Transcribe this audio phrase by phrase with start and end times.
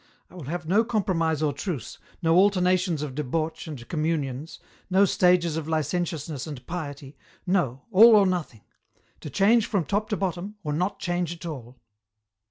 [0.31, 4.57] I will have no compromise or truce, no alternations of debauch and communions,
[4.89, 8.63] no stages of licentiousness and piety, no, all or nothing;
[9.19, 11.77] to change from top to bottom, or not change at all."